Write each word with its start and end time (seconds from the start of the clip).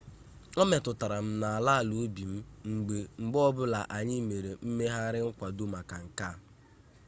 ọ 0.61 0.63
metụtara 0.69 1.17
m 1.25 1.29
n'ala 1.39 1.71
ala 1.81 1.93
obi 2.03 2.23
m 2.33 2.35
mgbe 3.25 3.37
ọbụla 3.49 3.79
anyị 3.97 4.17
mere 4.29 4.51
mmegharị 4.65 5.19
nkwado 5.27 5.63
maka 5.73 5.95
nke 6.05 6.23
a 6.31 6.33